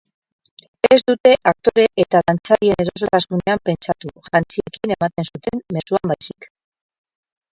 Ez 0.95 0.97
dute 1.09 1.31
aktore 1.51 1.83
eta 2.03 2.21
dantzarien 2.29 2.81
erosotasunean 2.85 3.61
pentsatu, 3.69 4.11
jantziekin 4.29 4.95
ematen 4.97 5.29
zuten 5.33 5.61
mezuan 5.77 6.13
baizik. 6.13 6.49